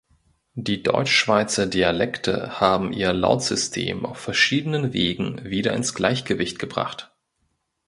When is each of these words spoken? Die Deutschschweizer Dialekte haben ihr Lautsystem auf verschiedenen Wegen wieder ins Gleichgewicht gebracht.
Die 0.55 0.81
Deutschschweizer 0.81 1.67
Dialekte 1.67 2.59
haben 2.59 2.91
ihr 2.91 3.13
Lautsystem 3.13 4.03
auf 4.03 4.17
verschiedenen 4.17 4.93
Wegen 4.93 5.43
wieder 5.43 5.73
ins 5.73 5.93
Gleichgewicht 5.93 6.57
gebracht. 6.57 7.11